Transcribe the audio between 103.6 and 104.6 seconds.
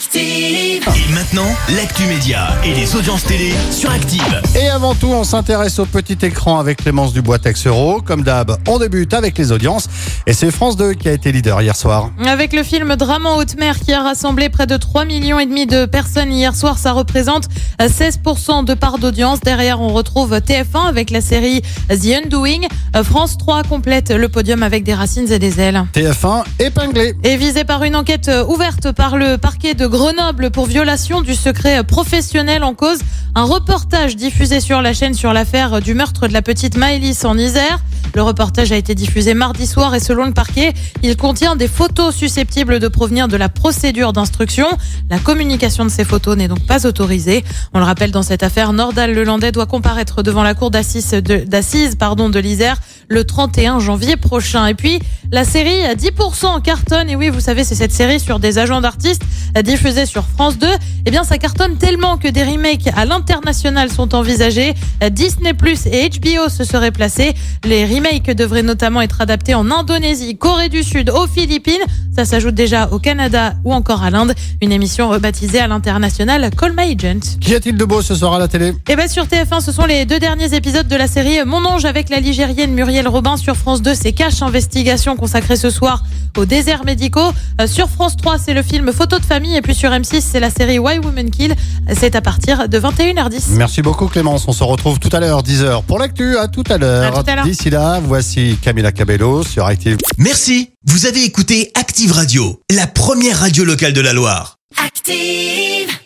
locale de la Loire.